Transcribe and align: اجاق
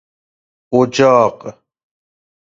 اجاق 0.73 1.55